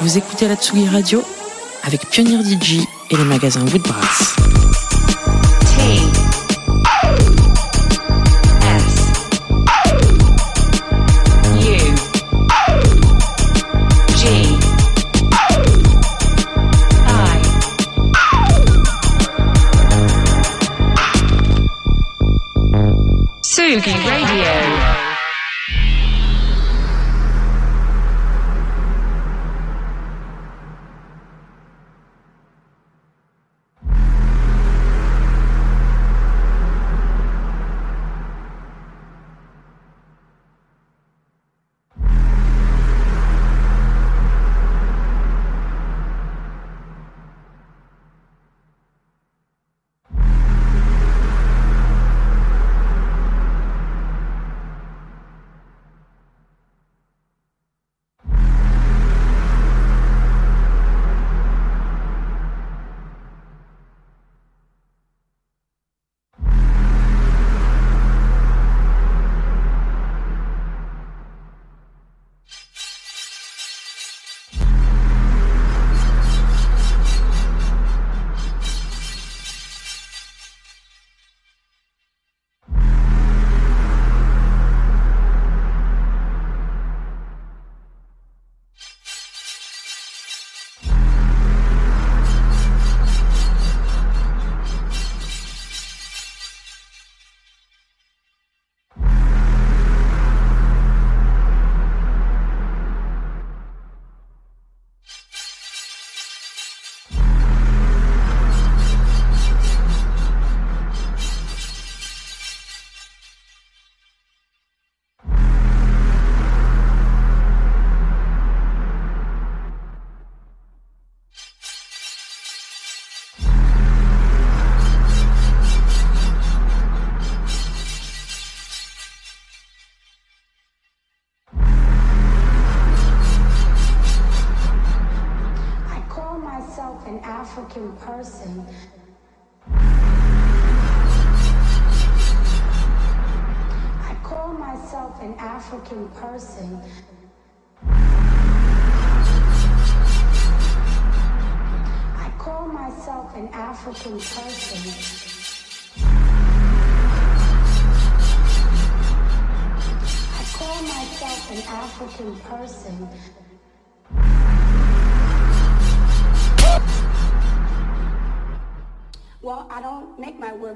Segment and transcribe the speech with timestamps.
[0.00, 1.22] Vous écoutez la Tsugi Radio
[1.82, 4.36] avec Pionnier DJ et les magasins Woodbrass.
[23.86, 24.89] Radio.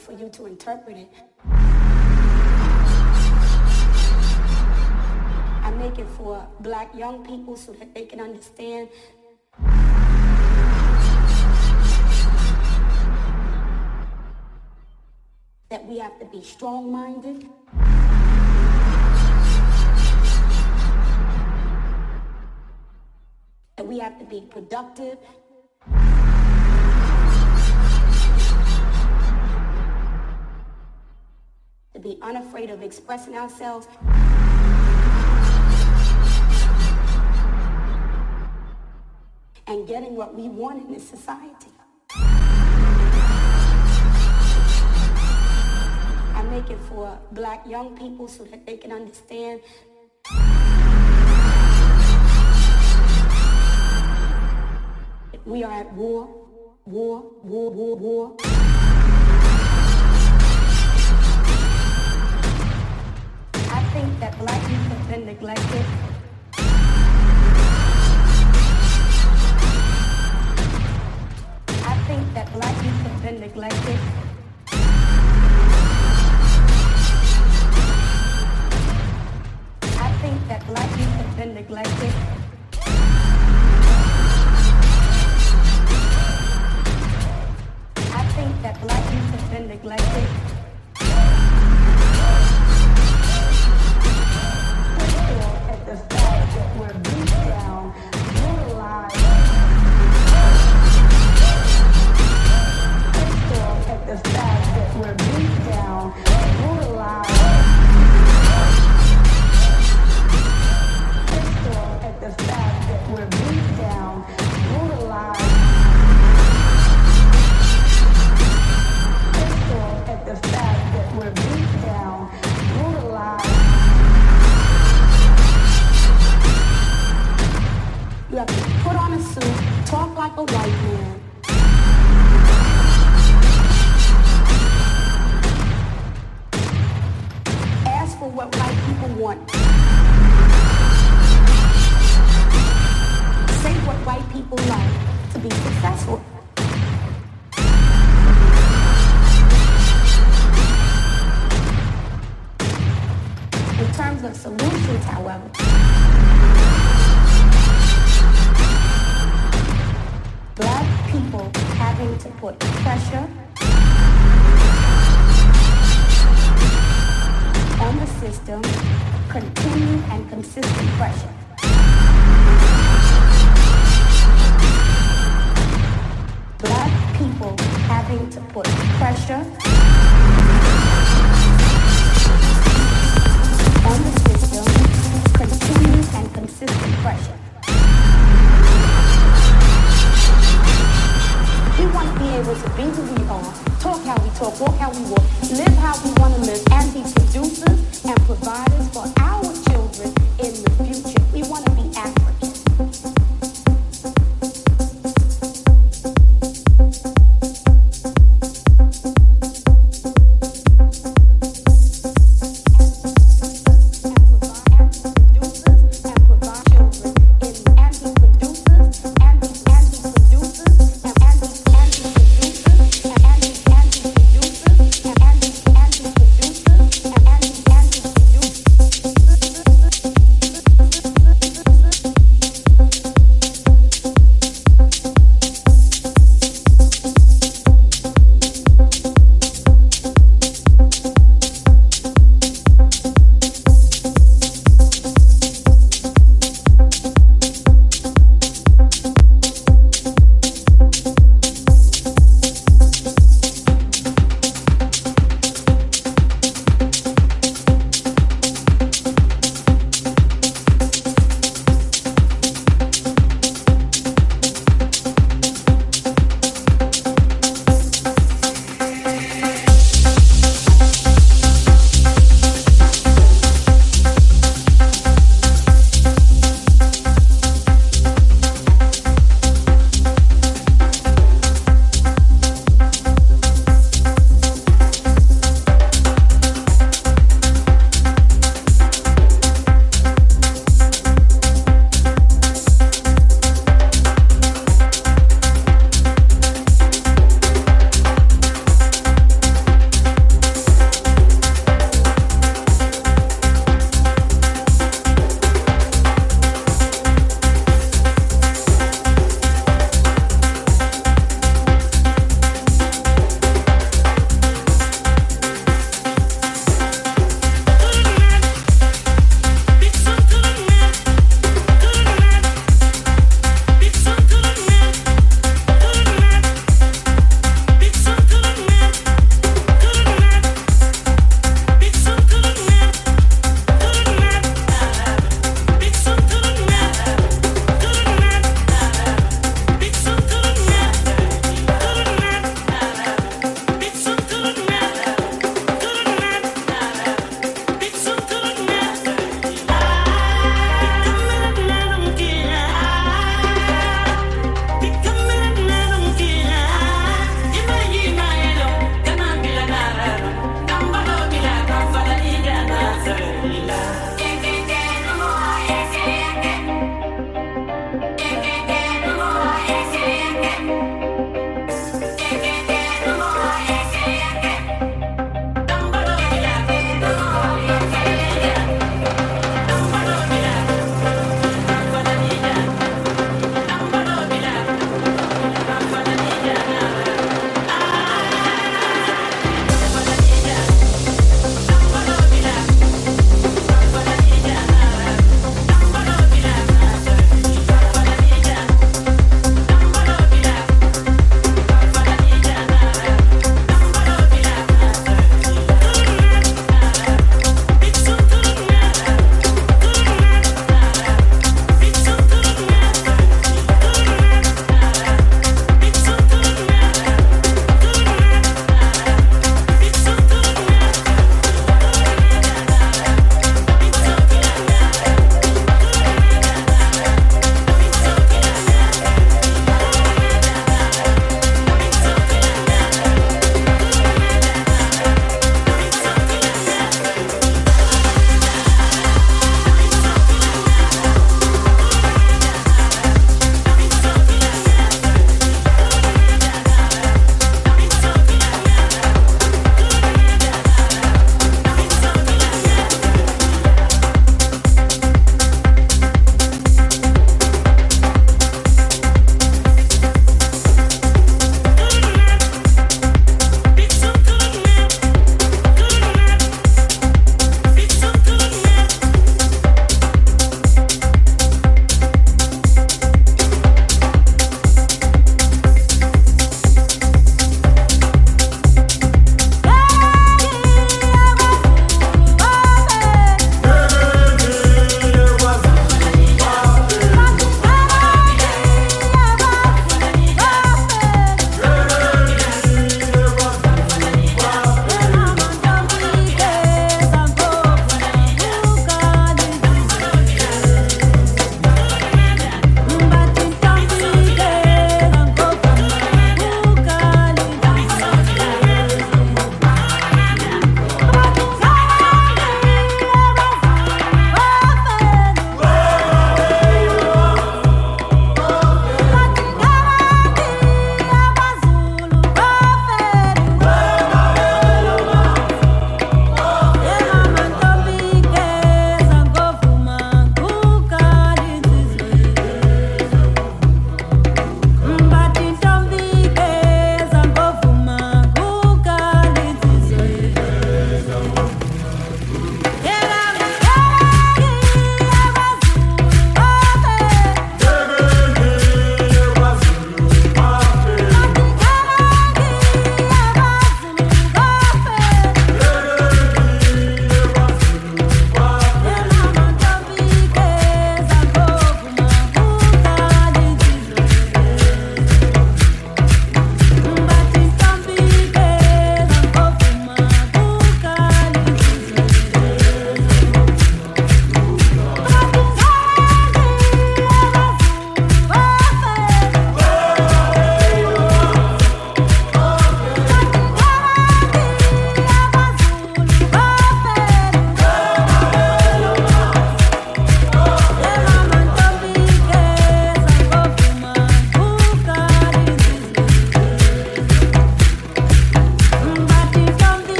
[0.00, 1.08] For you to interpret it.
[5.62, 8.88] I make it for black young people so that they can understand
[15.68, 17.46] that we have to be strong-minded.
[23.76, 25.18] That we have to be productive.
[32.00, 33.86] To be unafraid of expressing ourselves.
[39.66, 41.68] And getting what we want in this society.
[46.34, 49.60] I make it for black young people so that they can understand
[55.46, 56.28] we are at war,
[56.84, 58.36] war, war, war, war.
[64.20, 65.86] That black youth have been neglected.
[71.86, 73.98] I think that black youth have been neglected.
[79.96, 82.14] I think that black youth have been neglected.
[88.12, 90.59] I think that black youth have been neglected.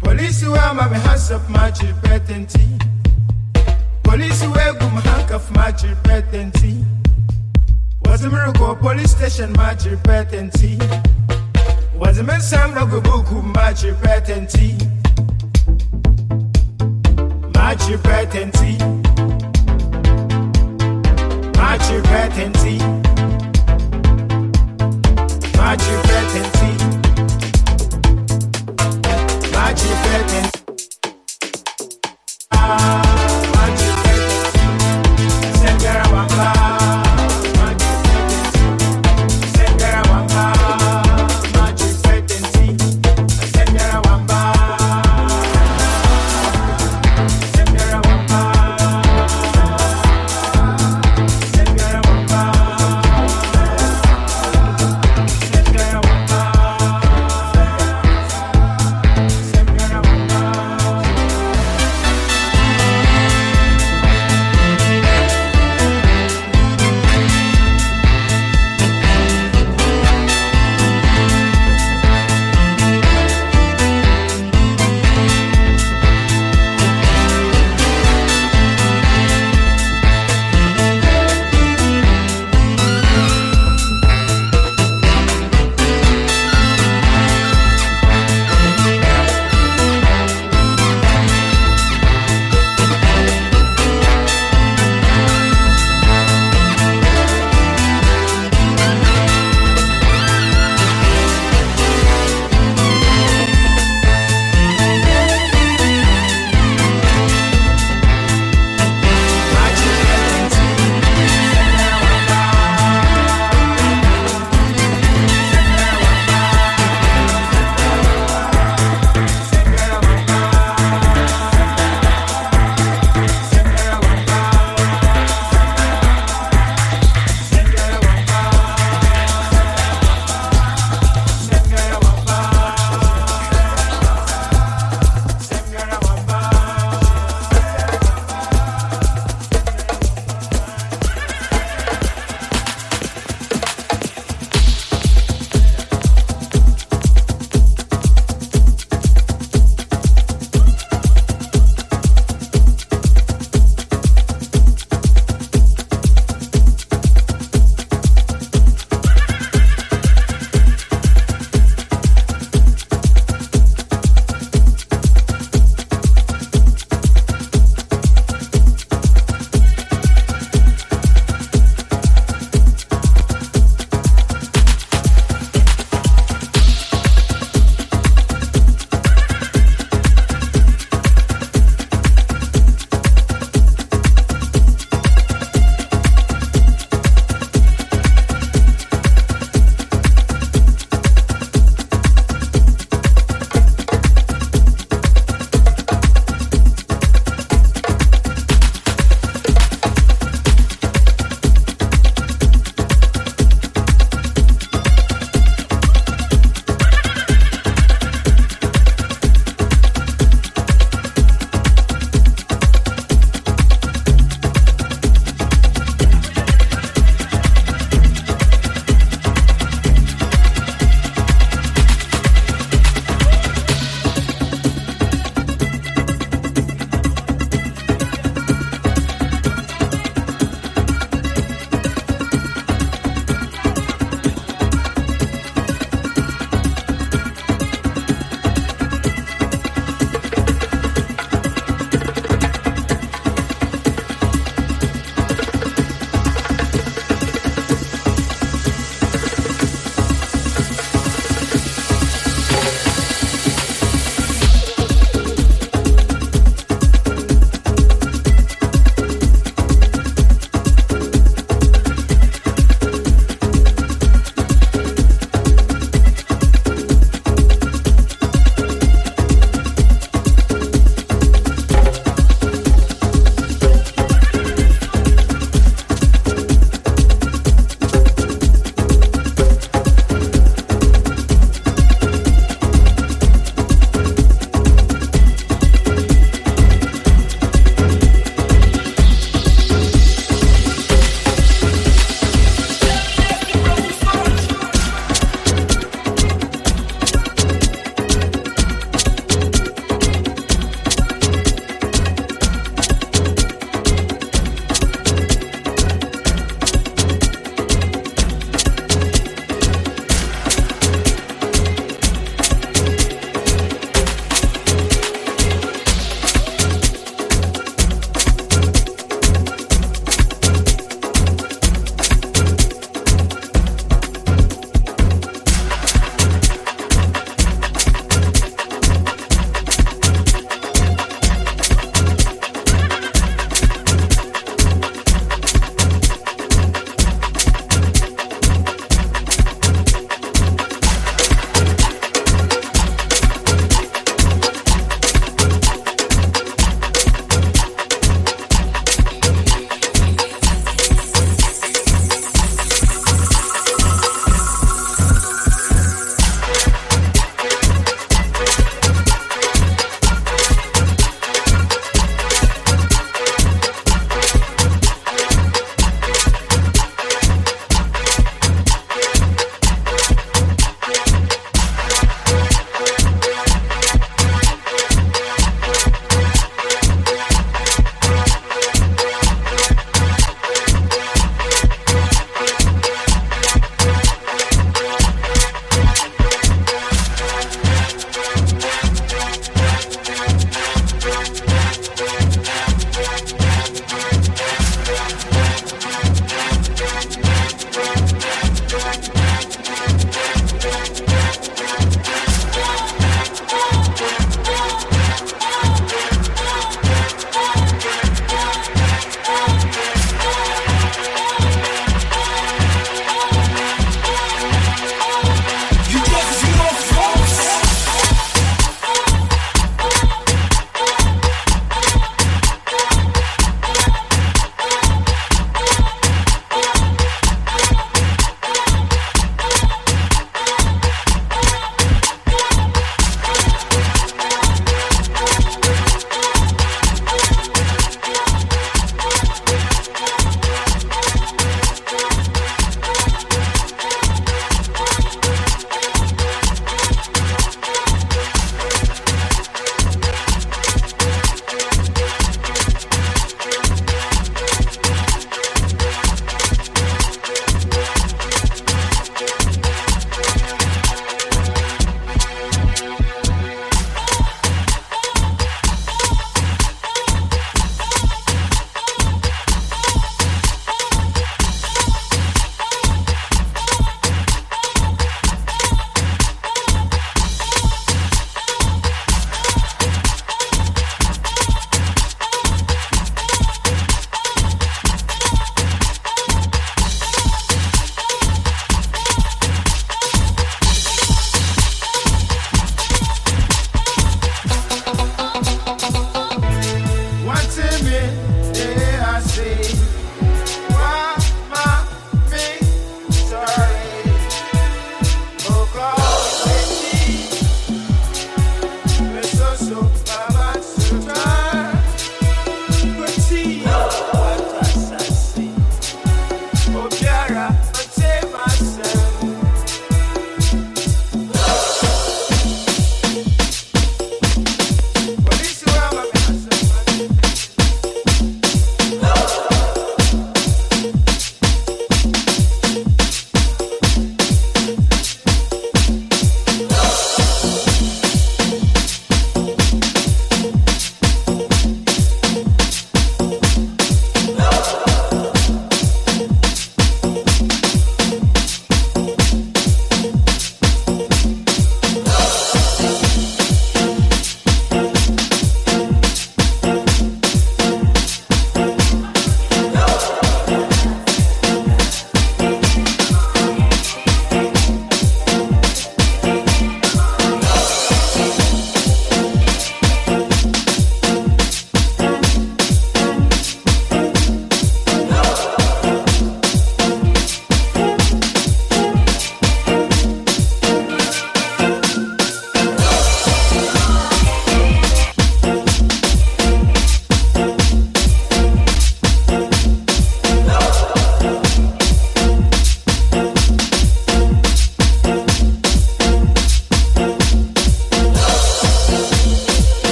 [0.00, 2.66] Police were my hands up my chipetenti.
[4.02, 6.84] Police were gum handcuff my chipetenti.
[8.04, 10.72] Was a miracle police station my chipetenti.
[11.94, 12.72] Was a man sam
[21.72, 22.78] book my chipetenti.
[25.56, 25.76] My chipetenti.
[25.76, 26.70] My chipetenti.
[29.52, 29.82] My chipetenti.
[29.82, 30.44] Machi Petin.
[30.44, 30.61] Machi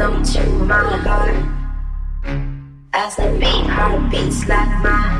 [0.00, 1.36] rhythm to my heart
[2.94, 5.19] as the beat heart beats like mine.